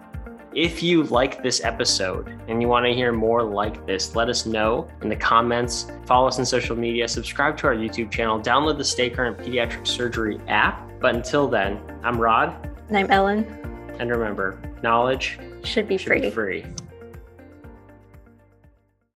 If 0.52 0.82
you 0.82 1.04
like 1.04 1.44
this 1.44 1.62
episode 1.62 2.28
and 2.48 2.60
you 2.60 2.66
want 2.66 2.84
to 2.84 2.92
hear 2.92 3.12
more 3.12 3.44
like 3.44 3.86
this, 3.86 4.16
let 4.16 4.28
us 4.28 4.46
know 4.46 4.88
in 5.00 5.08
the 5.08 5.14
comments. 5.14 5.92
Follow 6.06 6.26
us 6.26 6.40
on 6.40 6.44
social 6.44 6.74
media, 6.74 7.06
subscribe 7.06 7.56
to 7.58 7.68
our 7.68 7.74
YouTube 7.74 8.10
channel, 8.10 8.40
download 8.40 8.76
the 8.76 8.84
Stay 8.84 9.10
Current 9.10 9.38
Pediatric 9.38 9.86
Surgery 9.86 10.40
app. 10.48 10.90
But 10.98 11.14
until 11.14 11.46
then, 11.46 11.80
I'm 12.02 12.18
Rod. 12.18 12.68
And 12.88 12.98
I'm 12.98 13.10
Ellen. 13.12 13.44
And 14.00 14.10
remember, 14.10 14.58
knowledge 14.82 15.38
should 15.64 15.88
be 15.88 15.96
should 15.96 16.08
free. 16.08 16.20
Be 16.20 16.30
free. 16.30 16.64